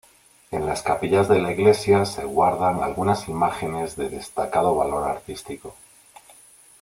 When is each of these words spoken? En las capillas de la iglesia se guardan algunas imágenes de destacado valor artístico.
En 0.49 0.65
las 0.65 0.81
capillas 0.81 1.29
de 1.29 1.39
la 1.39 1.51
iglesia 1.51 2.05
se 2.05 2.25
guardan 2.25 2.81
algunas 2.81 3.27
imágenes 3.29 3.95
de 3.97 4.09
destacado 4.09 4.73
valor 4.73 5.07
artístico. 5.07 5.75